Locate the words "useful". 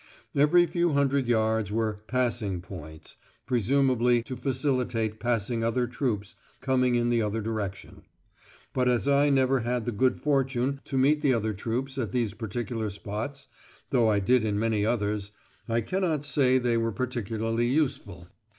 17.67-18.27